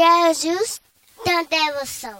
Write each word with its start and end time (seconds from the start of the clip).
Jesus 0.00 0.80
ever 1.28 1.84
so. 1.84 2.16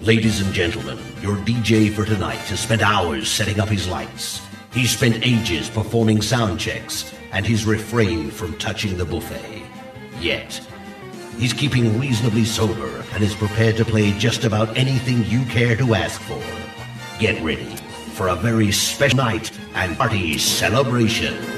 Ladies 0.00 0.40
and 0.40 0.52
gentlemen, 0.52 0.98
your 1.22 1.36
DJ 1.36 1.92
for 1.92 2.04
tonight 2.04 2.48
has 2.50 2.58
spent 2.58 2.82
hours 2.82 3.30
setting 3.30 3.60
up 3.60 3.68
his 3.68 3.88
lights. 3.88 4.40
He's 4.72 4.90
spent 4.90 5.24
ages 5.24 5.70
performing 5.70 6.20
sound 6.20 6.58
checks, 6.58 7.14
and 7.30 7.46
he's 7.46 7.64
refrained 7.64 8.32
from 8.32 8.58
touching 8.58 8.98
the 8.98 9.04
buffet. 9.04 9.62
Yet, 10.18 10.60
he's 11.38 11.52
keeping 11.52 12.00
reasonably 12.00 12.44
sober 12.44 13.04
and 13.12 13.22
is 13.22 13.36
prepared 13.36 13.76
to 13.76 13.84
play 13.84 14.10
just 14.18 14.42
about 14.42 14.76
anything 14.76 15.24
you 15.26 15.44
care 15.44 15.76
to 15.76 15.94
ask 15.94 16.20
for. 16.22 16.42
Get 17.20 17.40
ready 17.44 17.76
for 18.14 18.28
a 18.28 18.34
very 18.34 18.72
special 18.72 19.18
night 19.18 19.52
and 19.74 19.96
party 19.96 20.38
celebration. 20.38 21.55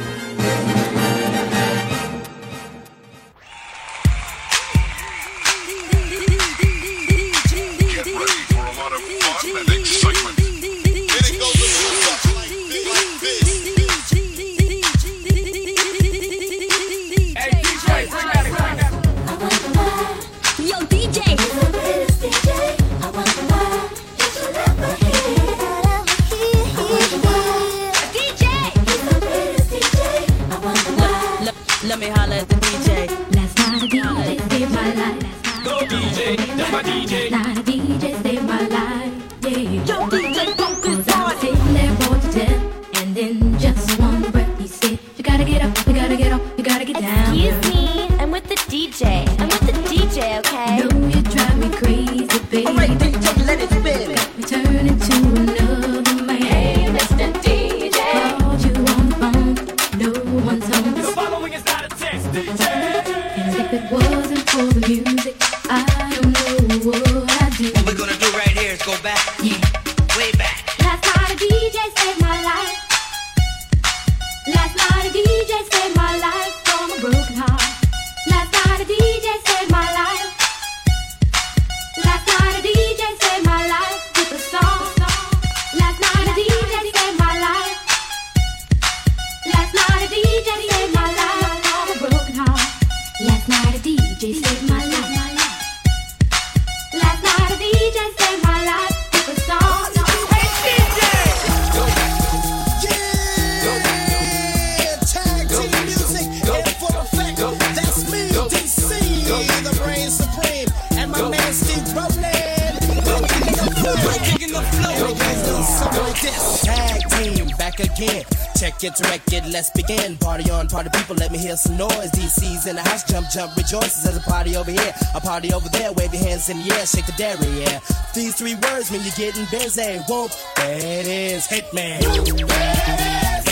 Jump, 123.33 123.56
rejoices. 123.56 124.03
There's 124.03 124.16
a 124.16 124.21
party 124.21 124.56
over 124.56 124.71
here, 124.71 124.94
a 125.15 125.21
party 125.21 125.53
over 125.53 125.69
there. 125.69 125.93
Wave 125.93 126.15
your 126.15 126.25
hands 126.25 126.49
in 126.49 126.59
the 126.59 126.75
air, 126.75 126.87
shake 126.87 127.06
the 127.06 127.12
dairy, 127.12 127.47
yeah. 127.61 127.81
These 128.15 128.37
three 128.37 128.55
words 128.55 128.91
mean 128.91 129.03
you're 129.03 129.12
getting 129.16 129.47
busy. 129.50 129.99
Whoop, 130.09 130.31
that 130.56 131.06
is 131.06 131.47
Hitman. 131.47 132.03
Upside 132.05 132.27
down 132.27 133.47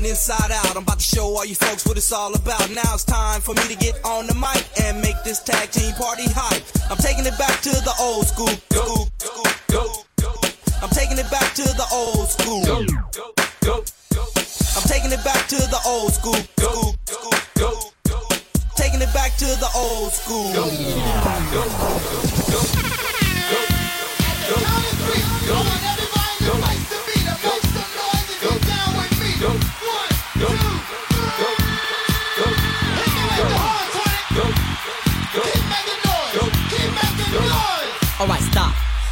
and 0.00 0.08
inside 0.08 0.50
out. 0.50 0.76
I'm 0.76 0.82
about 0.82 0.98
to 0.98 1.04
show 1.04 1.24
all 1.36 1.44
you 1.44 1.54
folks 1.54 1.86
what 1.86 1.96
it's 1.96 2.10
all 2.12 2.34
about. 2.34 2.70
Now 2.70 2.94
it's 2.94 3.04
time 3.04 3.40
for 3.40 3.54
me 3.54 3.62
to 3.68 3.76
get 3.76 4.02
on 4.04 4.26
the 4.26 4.34
mic 4.34 4.64
and 4.80 5.00
make 5.00 5.16
this 5.24 5.40
tag 5.40 5.70
team 5.70 5.92
party 5.94 6.24
hype. 6.26 6.64
I'm 6.90 6.96
taking 6.96 7.26
it 7.26 7.36
back 7.36 7.60
to 7.68 7.70
the 7.70 7.94
old 8.00 8.26
school. 8.26 8.48
Go, 8.72 9.06
go, 9.20 9.44
go, 9.68 9.84
go. 10.16 10.32
I'm 10.82 10.88
taking 10.90 11.18
it 11.18 11.30
back 11.30 11.52
to 11.54 11.62
the 11.62 11.86
old 11.92 12.28
school. 12.28 12.64
Go, 12.64 12.84
go, 13.12 13.32
go, 13.60 13.84
go. 14.16 14.24
I'm 14.76 14.88
taking 14.88 15.12
it 15.12 15.22
back 15.22 15.46
to 15.48 15.56
the 15.56 15.80
old 15.84 16.12
school. 16.12 16.40
Go, 16.56 16.96
go, 17.04 17.30
go, 17.60 17.70
go. 18.08 18.20
Taking 18.76 19.02
it 19.02 19.12
back 19.12 19.36
to 19.36 19.44
the 19.44 19.68
old 19.76 20.12
school. 20.12 20.48
Go, 20.54 20.64
go, 20.64 21.62
go, 21.76 22.00
go. 22.48 22.80
Alright, 25.50 25.99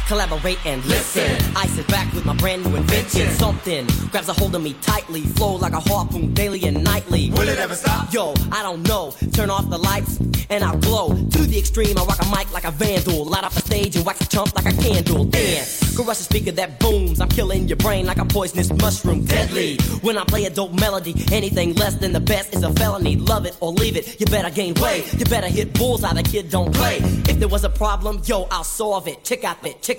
Collaborate 0.09 0.57
and 0.65 0.83
listen. 0.85 1.37
I 1.55 1.67
sit 1.67 1.87
back 1.87 2.11
with 2.13 2.25
my 2.25 2.33
brand 2.33 2.65
new 2.65 2.75
invention. 2.75 3.29
Something 3.29 3.85
grabs 4.09 4.27
a 4.27 4.33
hold 4.33 4.55
of 4.55 4.63
me 4.63 4.73
tightly. 4.81 5.21
Flow 5.21 5.57
like 5.57 5.73
a 5.73 5.79
harpoon 5.79 6.33
daily 6.33 6.63
and 6.63 6.83
nightly. 6.83 7.29
Will 7.29 7.47
it 7.47 7.59
ever 7.59 7.75
stop? 7.75 8.11
Yo, 8.11 8.33
I 8.51 8.63
don't 8.63 8.81
know. 8.87 9.13
Turn 9.33 9.51
off 9.51 9.69
the 9.69 9.77
lights 9.77 10.19
and 10.49 10.63
I'll 10.63 10.79
glow. 10.79 11.09
To 11.09 11.37
the 11.43 11.59
extreme, 11.59 11.95
I 11.95 12.03
rock 12.05 12.17
a 12.23 12.25
mic 12.35 12.51
like 12.51 12.63
a 12.63 12.71
vandal. 12.71 13.23
Light 13.25 13.43
up 13.43 13.53
the 13.53 13.61
stage 13.61 13.95
and 13.97 14.03
wax 14.03 14.21
a 14.21 14.27
chump 14.27 14.55
like 14.55 14.65
a 14.65 14.75
candle. 14.81 15.25
Dance. 15.25 15.95
Crush 15.95 16.19
a 16.19 16.23
speaker 16.23 16.51
that 16.53 16.79
booms. 16.79 17.21
I'm 17.21 17.29
killing 17.29 17.67
your 17.67 17.77
brain 17.77 18.07
like 18.07 18.17
a 18.17 18.25
poisonous 18.25 18.71
mushroom. 18.73 19.25
Deadly. 19.25 19.77
When 20.01 20.17
I 20.17 20.23
play 20.23 20.45
a 20.45 20.49
dope 20.49 20.73
melody, 20.73 21.13
anything 21.31 21.75
less 21.75 21.93
than 21.93 22.13
the 22.13 22.19
best 22.19 22.55
is 22.55 22.63
a 22.63 22.73
felony. 22.73 23.15
Love 23.15 23.45
it 23.45 23.55
or 23.59 23.71
leave 23.73 23.95
it. 23.95 24.19
You 24.19 24.25
better 24.25 24.49
gain 24.49 24.73
weight. 24.81 25.13
You 25.19 25.25
better 25.25 25.49
hit 25.49 25.73
bullseye. 25.75 26.13
The 26.13 26.23
kid 26.23 26.49
don't 26.49 26.73
play. 26.73 26.97
If 27.29 27.37
there 27.37 27.47
was 27.47 27.63
a 27.63 27.69
problem, 27.69 28.21
yo, 28.25 28.47
I'll 28.49 28.63
solve 28.63 29.07
it. 29.07 29.23
Check 29.23 29.43
out 29.43 29.63
it. 29.67 29.83
Check 29.83 29.98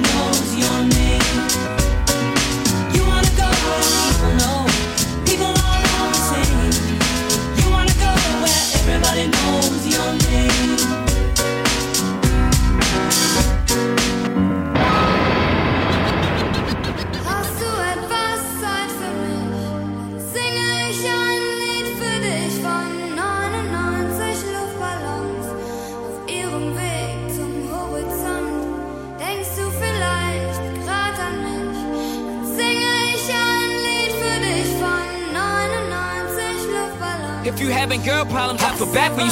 knows 0.00 0.56
your 0.56 0.84
name. 0.84 1.73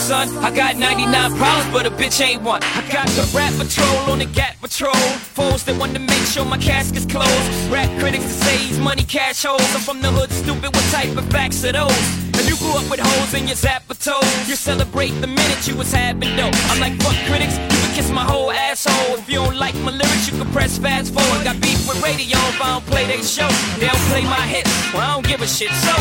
Son. 0.02 0.28
I 0.38 0.50
got 0.50 0.76
99 0.76 1.36
problems, 1.38 1.72
but 1.72 1.86
a 1.86 1.90
bitch 1.90 2.20
ain't 2.20 2.42
one. 2.42 2.62
I 2.62 2.82
got 2.90 3.06
the 3.18 3.24
rap 3.36 3.52
patrol 3.54 4.10
on 4.10 4.18
the 4.18 4.26
Gap 4.26 4.60
patrol. 4.60 4.94
Foes 5.38 5.62
that 5.64 5.78
want 5.78 5.92
to 5.94 6.00
make 6.00 6.24
sure 6.32 6.44
my 6.44 6.58
casket's 6.58 7.06
closed. 7.06 7.48
Rap 7.70 7.88
critics 8.00 8.24
that 8.24 8.38
say 8.44 8.56
he's 8.56 8.80
money 8.80 9.04
cash 9.04 9.44
holes. 9.44 9.62
I'm 9.74 9.80
from 9.80 10.02
the 10.02 10.10
hood, 10.10 10.30
stupid. 10.32 10.74
What 10.74 10.86
type 10.90 11.16
of 11.16 11.26
facts 11.30 11.64
are 11.64 11.72
those? 11.72 12.02
If 12.34 12.48
you 12.50 12.56
grew 12.56 12.74
up 12.80 12.90
with 12.90 13.00
hoes 13.00 13.34
in 13.34 13.46
your 13.46 13.56
zapper 13.56 13.96
toes, 13.96 14.48
you 14.48 14.56
celebrate 14.56 15.14
the 15.20 15.28
minute 15.28 15.68
you 15.68 15.76
was 15.76 15.92
having 15.92 16.34
dope. 16.36 16.54
I'm 16.70 16.80
like, 16.80 16.94
fuck 17.02 17.16
critics, 17.28 17.56
kiss 17.94 18.10
my 18.10 18.24
whole 18.24 18.50
asshole. 18.50 19.20
If 19.20 19.28
you 19.28 19.44
don't 19.44 19.56
like 19.56 19.74
my 19.84 19.92
lyrics, 19.92 20.26
you 20.28 20.36
can 20.36 20.50
press 20.52 20.78
fast 20.78 21.12
forward. 21.12 21.44
Got 21.44 21.60
beef 21.60 21.86
with 21.86 22.02
radio 22.02 22.38
if 22.48 22.60
I 22.60 22.72
don't 22.74 22.84
play 22.86 23.04
they 23.04 23.22
show. 23.22 23.48
They 23.78 23.86
don't 23.86 24.00
play 24.08 24.24
my 24.24 24.40
hits, 24.48 24.72
well, 24.92 25.04
I 25.04 25.12
don't 25.14 25.26
give 25.26 25.40
a 25.40 25.46
shit. 25.46 25.70
So, 25.84 25.94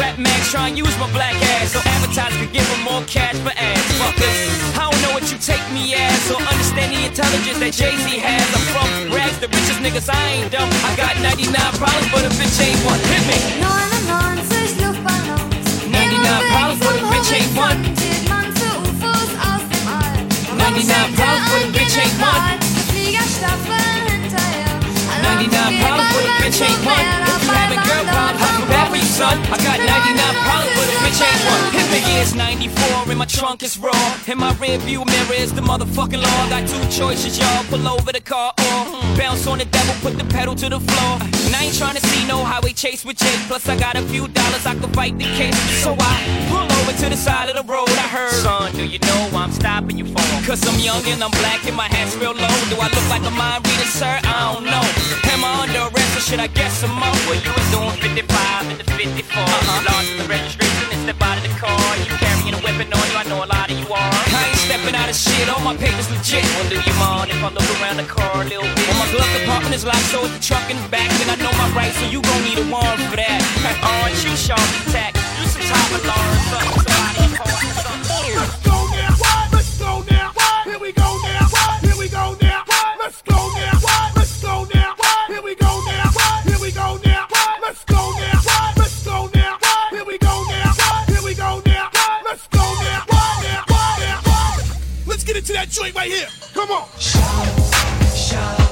rap 0.00 0.18
mags 0.18 0.50
try 0.50 0.68
and 0.68 0.78
use 0.78 0.98
my 0.98 1.10
black 1.12 1.34
ass 1.60 1.72
so 1.76 1.80
advertisers 1.84 2.40
could 2.40 2.52
give 2.52 2.66
them 2.72 2.82
more 2.88 3.02
cash 3.04 3.36
for 3.44 3.52
ads. 3.52 3.84
Fuckers, 4.00 4.48
I 4.80 4.88
don't 4.88 4.96
know 5.04 5.12
what 5.12 5.30
you 5.30 5.36
take 5.38 5.62
me 5.76 5.94
as 5.94 6.30
or 6.32 6.40
understand 6.40 6.96
the 6.96 7.04
intelligence 7.04 7.58
that 7.60 7.76
Jay-Z 7.76 8.08
has. 8.24 8.48
I'm 8.56 8.64
from 8.72 9.12
rags, 9.12 9.36
the 9.38 9.48
richest 9.52 9.84
niggas, 9.84 10.08
I 10.08 10.16
ain't 10.40 10.48
dumb. 10.52 10.70
I 10.88 10.96
got 10.96 11.20
99 11.20 11.52
problems, 11.76 12.08
but 12.08 12.24
a 12.24 12.32
bitch 12.40 12.56
ain't 12.64 12.80
one. 12.88 12.96
Hit 13.12 13.20
me. 13.28 13.36
99 13.60 13.68
problems, 16.48 16.80
but 16.80 16.96
a 16.96 17.04
bitch 17.12 17.28
ain't 17.36 17.52
one. 17.56 18.09
99 20.70 20.86
problems, 21.18 21.50
but 21.50 21.66
a 21.66 21.70
bitch 21.74 21.98
ain't 21.98 22.14
one. 22.22 22.62
99 25.18 25.82
problems, 25.82 26.14
but 26.14 26.22
a 26.22 26.34
bitch 26.38 26.62
ain't 26.62 26.78
one. 26.86 27.06
If 27.26 27.42
you 27.42 27.50
having 27.50 27.82
girl 27.82 28.04
problems, 28.06 28.38
I 28.38 28.48
feel 28.54 28.68
bad 28.70 28.86
for 28.86 28.96
you, 28.96 29.02
son. 29.02 29.34
I 29.50 29.58
got 29.66 29.82
99 29.82 30.30
problems, 30.46 30.70
but 30.78 30.86
a 30.86 30.96
bitch 31.02 31.26
ain't 31.26 31.42
one. 31.50 31.69
Me. 31.90 32.00
Years 32.20 32.34
94, 32.34 33.08
and 33.08 33.18
my 33.18 33.24
trunk 33.24 33.62
is 33.62 33.78
raw. 33.78 33.92
In 34.28 34.36
my 34.38 34.52
rear 34.60 34.76
view 34.78 35.04
mirror 35.04 35.34
is 35.34 35.54
the 35.54 35.62
motherfucking 35.62 36.22
law. 36.22 36.48
Got 36.50 36.68
two 36.68 36.84
choices, 36.90 37.38
y'all. 37.38 37.64
Pull 37.64 37.88
over 37.88 38.12
the 38.12 38.20
car 38.20 38.52
or 38.58 38.84
bounce 39.16 39.46
on 39.46 39.56
the 39.56 39.64
devil, 39.64 39.94
put 40.02 40.18
the 40.18 40.24
pedal 40.24 40.54
to 40.56 40.68
the 40.68 40.80
floor. 40.80 41.14
And 41.46 41.56
I 41.56 41.64
ain't 41.64 41.78
trying 41.78 41.96
to 41.96 42.06
see 42.08 42.28
no 42.28 42.44
highway 42.44 42.72
chase 42.74 43.04
with 43.04 43.16
Jake. 43.16 43.40
Plus, 43.48 43.66
I 43.68 43.76
got 43.78 43.96
a 43.96 44.02
few 44.02 44.28
dollars, 44.28 44.66
I 44.66 44.74
could 44.74 44.92
fight 44.94 45.18
the 45.18 45.24
case. 45.24 45.56
So 45.82 45.96
I 45.98 46.14
pull 46.50 46.68
over 46.78 46.92
to 46.92 47.08
the 47.08 47.16
side 47.16 47.48
of 47.48 47.56
the 47.56 47.72
road. 47.72 47.88
I 47.88 48.08
heard, 48.12 48.32
son, 48.32 48.72
do 48.72 48.84
you 48.84 48.98
know 48.98 49.20
why 49.32 49.44
I'm 49.44 49.52
stopping 49.52 49.96
you 49.96 50.04
for? 50.04 50.20
Cause 50.46 50.60
I'm 50.68 50.78
young 50.78 51.02
and 51.06 51.24
I'm 51.24 51.32
black 51.42 51.66
and 51.66 51.76
my 51.76 51.88
hat's 51.88 52.16
real 52.16 52.34
low. 52.34 52.56
Do 52.68 52.76
I 52.84 52.88
look 52.92 53.08
like 53.08 53.24
a 53.24 53.32
mind 53.32 53.66
reader, 53.66 53.88
sir? 53.88 54.20
I 54.24 54.52
don't 54.52 54.64
know. 54.64 54.84
Am 55.32 55.42
I 55.42 55.64
under 55.64 55.88
arrest 55.88 56.16
or 56.18 56.20
should 56.20 56.40
I 56.40 56.48
get 56.48 56.70
some 56.70 56.92
more? 56.92 57.16
Well, 57.24 57.40
you 57.40 57.48
was 57.48 57.68
doing 57.72 57.96
55 57.96 58.68
and 58.68 58.78
the 58.78 58.84
54. 58.84 59.40
Uh-huh. 59.40 59.88
Lost 59.88 60.10
the 60.20 60.28
registration 60.28 60.86
and 60.92 61.00
step 61.02 61.22
out 61.22 61.38
of 61.38 61.44
the 61.44 61.54
car. 61.58 61.79
You 62.04 62.12
carrying 62.20 62.54
a 62.54 62.60
weapon 62.62 62.92
on 62.92 63.04
you, 63.10 63.16
I 63.16 63.24
know 63.28 63.44
a 63.44 63.48
lot 63.50 63.70
of 63.70 63.76
you 63.78 63.86
are. 63.90 64.12
I 64.32 64.48
ain't 64.48 64.62
stepping 64.64 64.94
out 64.94 65.08
of 65.08 65.16
shit, 65.16 65.48
all 65.48 65.60
my 65.60 65.76
papers 65.76 66.10
legit. 66.10 66.44
Do 66.68 66.76
you 66.76 66.94
mind 67.00 67.30
if 67.30 67.40
I 67.42 67.50
look 67.50 67.68
around 67.80 67.96
the 67.98 68.08
car 68.08 68.42
a 68.42 68.46
little 68.46 68.64
bit? 68.64 68.84
Well, 68.88 68.98
my 69.00 69.08
glove 69.10 69.30
compartment 69.36 69.74
is 69.74 69.84
locked, 69.84 70.08
so 70.12 70.24
it's 70.24 70.34
the 70.34 70.42
truck 70.42 70.64
in 70.70 70.76
the 70.80 70.88
back. 70.88 71.10
And 71.20 71.30
I 71.30 71.36
know 71.42 71.52
my 71.58 71.68
rights, 71.76 71.96
so 71.98 72.06
you 72.06 72.22
gon' 72.22 72.42
need 72.44 72.58
a 72.58 72.66
warrant 72.70 73.02
for 73.10 73.16
that. 73.16 73.40
Aren't 73.82 74.18
you 74.24 74.32
sharp 74.36 74.60
attack? 74.86 75.16
You 75.40 75.46
some 75.48 75.66
top 75.68 75.88
alarm, 75.98 76.36
something, 76.50 76.82
somebody 76.84 77.20
important, 77.28 77.72
something. 77.84 78.69
Into 95.40 95.54
that 95.54 95.70
joint 95.70 95.94
right 95.94 96.10
here. 96.10 96.28
Come 96.52 96.70
on. 96.70 96.86
I'm 98.34 98.69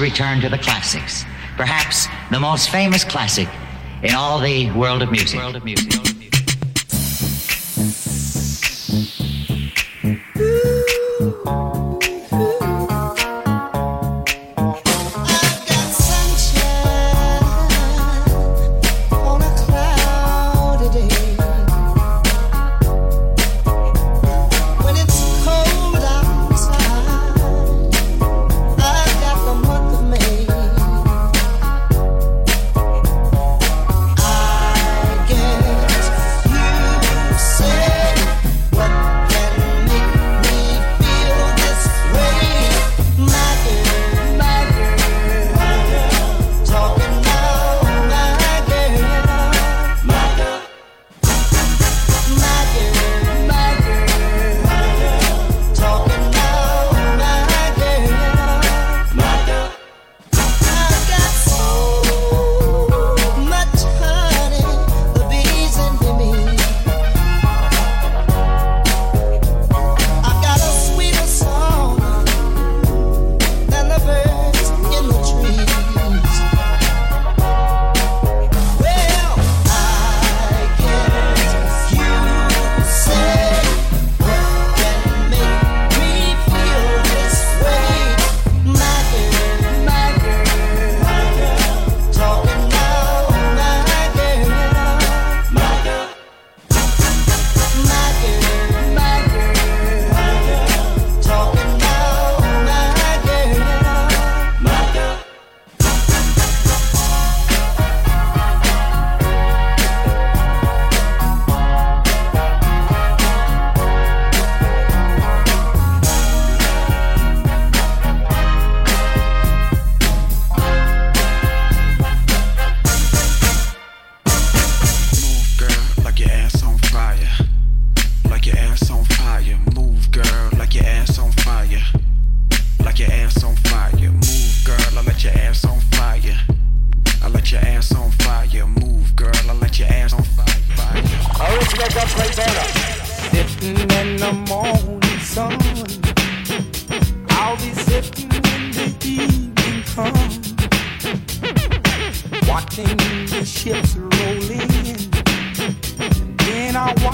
to 0.00 0.04
return 0.04 0.40
to 0.40 0.48
the 0.48 0.58
classics. 0.58 1.24
Perhaps 1.56 2.06
the 2.30 2.40
most 2.40 2.70
famous 2.70 3.04
classic 3.04 3.48
in 4.02 4.14
all 4.14 4.40
the 4.40 4.70
world 4.72 5.02
of 5.02 5.10
music. 5.10 5.38
World 5.38 5.56
of 5.56 5.64
music. 5.64 6.09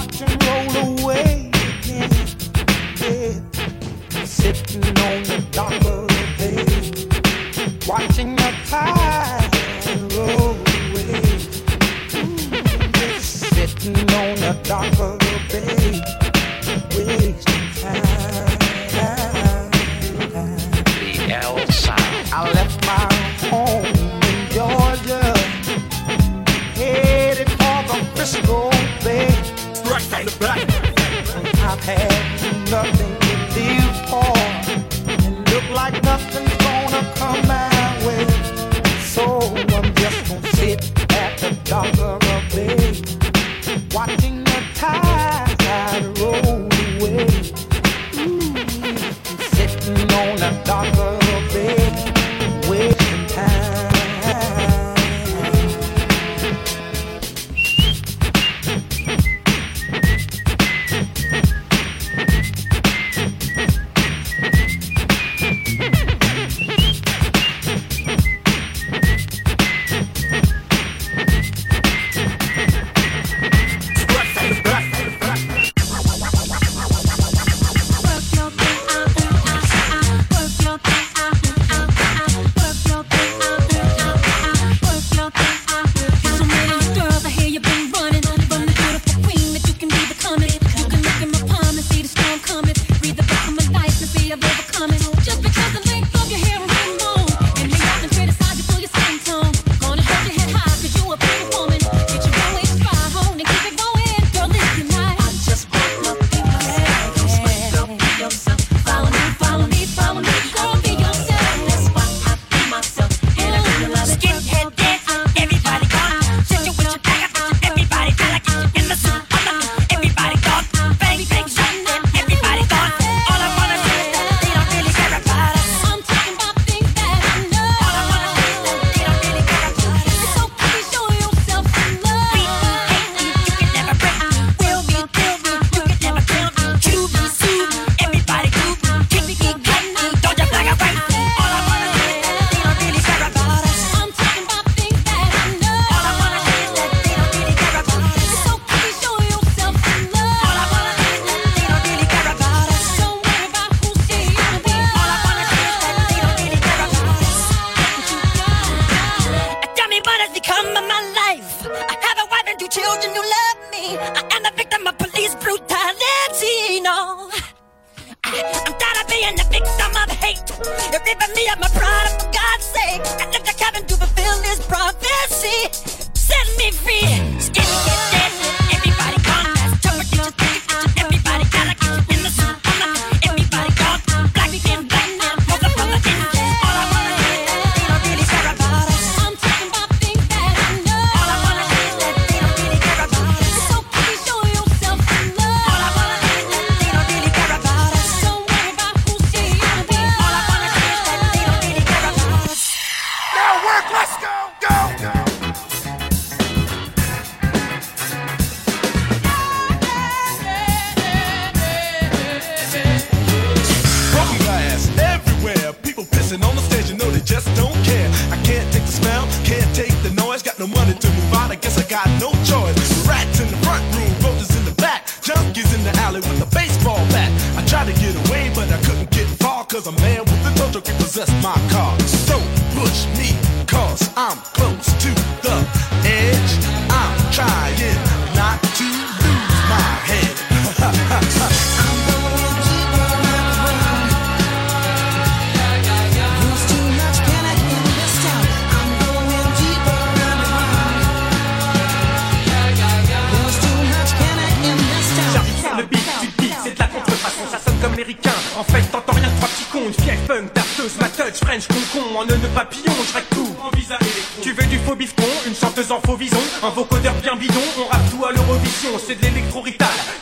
Watching 0.07 0.46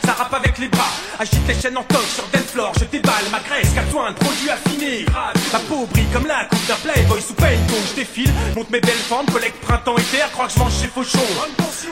ça 0.04 0.12
rappe 0.12 0.34
avec 0.34 0.58
les 0.58 0.68
bras. 0.68 0.90
Agite 1.18 1.46
les 1.48 1.54
chaînes 1.54 1.76
en 1.76 1.82
toc 1.84 2.04
sur 2.14 2.24
dance 2.32 2.50
floor, 2.52 2.72
je 2.78 2.84
déballe 2.84 3.26
ma 3.30 3.40
graisse, 3.40 3.72
soin 3.90 4.08
un 4.08 4.12
produit 4.12 4.50
affiné. 4.50 5.06
Ma 5.52 5.58
peau 5.60 5.86
brille 5.86 6.06
comme 6.12 6.26
la 6.26 6.44
coupe 6.44 6.66
d'un 6.66 6.74
playboy 6.76 7.20
sous 7.20 7.34
donc 7.34 7.82
je 7.90 7.94
défile, 7.94 8.30
monte 8.54 8.70
mes 8.70 8.80
belles 8.80 9.04
formes, 9.08 9.26
collecte 9.26 9.60
printemps 9.62 9.96
et 9.98 10.02
hiver, 10.02 10.30
crois 10.32 10.46
que 10.46 10.52
je 10.52 10.58
mange 10.58 10.72
chez 10.80 10.88
Fauchon. 10.88 11.26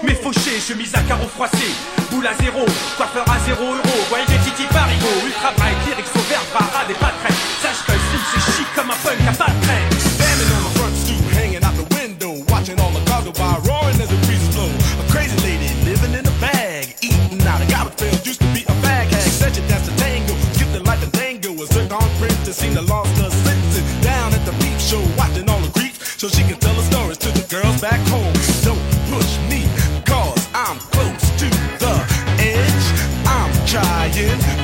Mes 0.03 0.15
fauchés, 0.15 0.61
chemise 0.61 0.95
à 0.95 1.03
carreaux 1.03 1.29
froissés, 1.29 1.75
boule 2.11 2.27
à 2.27 2.35
zéro, 2.35 2.65
coiffeur 2.97 3.25
à 3.29 3.39
zéro 3.47 3.65
euro, 3.65 3.97
voyez 4.09 4.27
des 4.27 4.39
titi 4.39 4.65
parigo, 4.73 5.09
ultra 5.25 5.53
bright, 5.57 5.77
lyrics 5.87 6.13
au 6.15 6.57
parade 6.57 6.91
et 6.91 6.95
pas 6.95 7.13
Sache 7.63 7.87
que 7.87 7.93
le 7.93 7.99
c'est 8.35 8.53
chic 8.53 8.67
comme 8.75 8.91
un 8.91 8.95
punk 8.95 9.29
à 9.29 9.33
pas 9.33 9.51
de 9.51 9.94
changing 34.15 34.64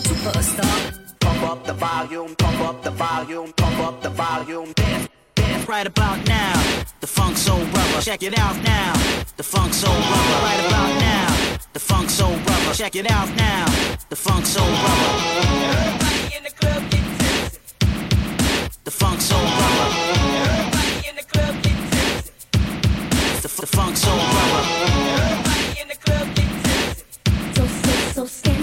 superstar. 0.00 1.18
Pump 1.20 1.42
up 1.42 1.64
the 1.66 1.72
volume, 1.74 2.34
pump 2.36 2.60
up 2.60 2.82
the 2.82 2.90
volume, 2.90 3.52
pump 3.52 3.78
up 3.80 4.02
the 4.02 4.10
volume. 4.10 4.72
Dance, 4.74 5.08
dance 5.34 5.68
right 5.68 5.86
about 5.86 6.26
now. 6.26 6.54
The 7.00 7.06
funk 7.06 7.36
soul 7.36 7.60
rubber, 7.60 8.00
check 8.00 8.22
it 8.22 8.38
out 8.38 8.56
now. 8.62 8.92
The 9.36 9.42
funk 9.42 9.72
soul 9.74 9.94
rubber, 9.94 10.38
right 10.48 10.60
about 10.66 10.92
now. 11.00 11.58
The 11.72 11.80
funk 11.80 12.10
soul 12.10 12.32
rubber, 12.32 12.74
check 12.74 12.96
it 12.96 13.10
out 13.10 13.28
now. 13.36 13.66
The 14.08 14.16
funk 14.16 14.46
soul 14.46 14.70
rubber. 14.84 15.12
Everybody 15.74 16.36
in 16.36 16.42
the 16.44 16.50
club 16.60 16.82
get 16.90 17.04
tipsy. 17.18 17.58
The 18.84 18.90
funk 18.90 19.20
soul 19.20 19.42
rubber. 19.42 19.88
Everybody 20.44 21.08
in 21.08 21.16
the 21.16 21.26
club 21.32 21.54
get 21.62 21.78
tipsy. 21.92 22.32
The, 23.42 23.60
the 23.60 23.66
funk 23.66 23.96
soul 23.96 24.16
rubber. 24.16 24.64
Everybody 25.16 25.80
in 25.82 25.88
the 25.88 25.98
club. 26.04 26.26
So 27.54 27.66
sick, 27.66 28.14
so 28.14 28.26
scared. 28.26 28.53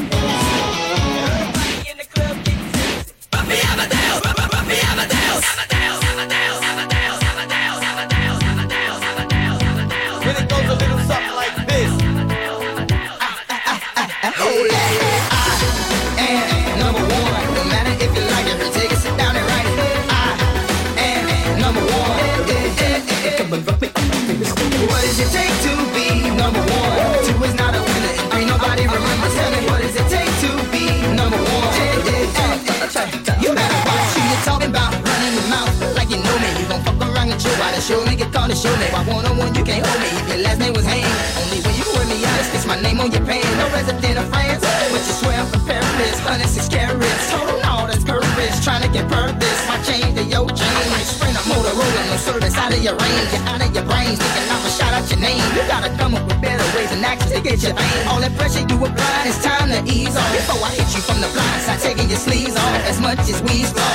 gotta 37.81 37.93
show 37.93 38.05
me, 38.05 38.15
get 38.15 38.31
called 38.33 38.49
to 38.51 38.55
show 38.55 38.75
me. 38.77 38.85
Why 38.93 39.01
one 39.09 39.25
on 39.25 39.37
one 39.37 39.53
you 39.55 39.63
can't 39.63 39.85
hold 39.85 39.99
me 40.01 40.09
if 40.13 40.27
your 40.29 40.41
last 40.45 40.59
name 40.59 40.73
was 40.73 40.85
Haynes? 40.85 41.09
Only 41.41 41.59
when 41.65 41.73
you 41.73 41.85
wear 41.93 42.05
me 42.05 42.21
out 42.25 42.39
is 42.41 42.49
fix 42.53 42.65
my 42.65 42.79
name 42.81 42.99
on 42.99 43.11
your 43.11 43.25
pants. 43.25 43.49
No 43.57 43.65
resident 43.73 44.17
of 44.21 44.27
France, 44.29 44.61
but 44.61 45.01
you 45.01 45.13
swear 45.17 45.39
I'm 45.41 45.47
from 45.49 45.65
Paris. 45.65 46.17
106 46.21 46.69
carats, 46.69 47.31
total 47.31 47.57
all 47.65 47.87
that's 47.87 48.03
courage. 48.03 48.53
Trying 48.61 48.85
to 48.85 48.91
get 48.93 49.09
purpose, 49.09 49.59
my 49.67 49.81
chain 49.81 50.13
to 50.13 50.23
your 50.23 50.45
chain. 50.53 50.83
Like 50.93 51.07
sprint 51.09 51.33
a 51.33 51.43
motor 51.49 51.73
rolling, 51.73 52.07
no 52.13 52.17
service 52.21 52.57
out 52.57 52.69
of 52.69 52.81
your 52.85 52.95
range. 53.01 53.29
You're 53.33 53.45
out 53.49 53.61
of 53.65 53.73
your 53.73 53.85
brains, 53.89 54.19
thinking 54.21 54.45
I'm 54.51 54.61
a 54.61 54.71
shot 54.77 54.93
out 54.93 55.05
your 55.09 55.21
name. 55.21 55.41
You 55.57 55.65
gotta 55.65 55.89
come 55.97 56.13
up 56.13 56.25
with 56.29 56.41
better 56.41 56.65
ways 56.77 56.91
and 56.93 57.01
actions 57.01 57.33
to 57.33 57.41
get 57.41 57.65
your 57.65 57.73
fame. 57.73 58.03
All 58.09 58.21
that 58.21 58.33
pressure 58.37 58.61
you 58.61 58.77
apply, 58.77 59.25
it's 59.25 59.41
time 59.41 59.73
to 59.73 59.81
ease 59.89 60.13
off. 60.13 60.29
Before 60.37 60.61
I 60.61 60.69
hit 60.77 60.89
you 60.93 61.01
from 61.01 61.17
the 61.17 61.29
blind 61.33 61.61
side, 61.65 61.81
taking 61.81 62.09
your 62.13 62.21
sleeves 62.21 62.53
off 62.53 62.81
as 62.85 63.01
much 63.01 63.25
as 63.25 63.41
we 63.41 63.65
slow 63.65 63.90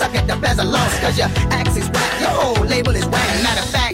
suck 0.00 0.14
at 0.14 0.26
the 0.26 0.36
bezel 0.36 0.66
loss, 0.66 0.98
cause 1.00 1.18
your 1.18 1.28
axe 1.52 1.76
is 1.76 1.86
whack, 1.90 2.20
your 2.22 2.30
whole 2.30 2.64
label 2.64 2.94
is 2.96 3.04
whack. 3.12 3.28
Matter 3.44 3.60
of 3.60 3.68
fact, 3.68 3.89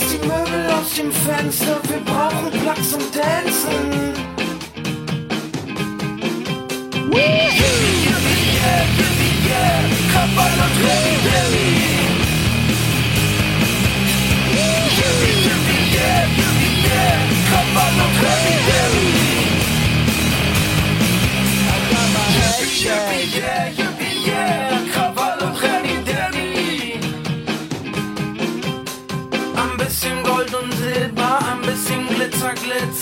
schmeißt 0.00 0.12
die 0.12 0.18
Möbel 0.26 0.66
aus 0.70 0.94
dem 0.94 1.12
Fenster, 1.12 1.80
wir 1.88 2.00
brauchen 2.00 2.50
Platz 2.62 2.90
zum 2.90 3.00
Tanzen. 3.12 4.14
Yippie, 7.10 7.58
yippie, 8.06 8.44
yeah, 8.56 8.82
yippie, 8.96 9.34
yeah, 9.48 9.80
komm 10.12 10.30
mal 10.34 10.52
und 10.64 10.76
Ribby, 10.84 11.14
Ribby. 11.26 11.68
Yeah, 14.52 14.96
yippie, 15.56 16.72
yeah, 16.86 17.18
komm 17.50 17.68
mal 17.74 17.94
und 18.04 18.16
Ribby, 18.20 18.54
yeah, 23.38 23.68
yippie, 23.68 24.14
yeah. 24.26 24.79
let's 32.70 32.99